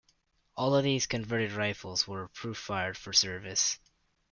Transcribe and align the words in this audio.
All 0.57 0.75
of 0.75 0.83
these 0.83 1.05
converted 1.05 1.51
rifles 1.51 2.07
were 2.07 2.29
proof-fired 2.29 2.97
for 2.97 3.13
service. 3.13 3.77